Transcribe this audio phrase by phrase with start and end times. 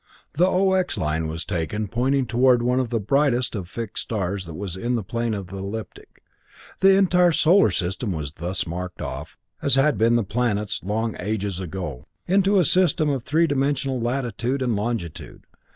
[0.33, 4.47] The OX line was taken pointing toward one of the brightest of the fixed stars
[4.47, 6.23] that was in the plane of the elliptic.
[6.79, 11.59] The entire solar system was thus marked off as had been the planets long ages
[11.59, 15.45] before, into a system of three dimensional latitude and longitude.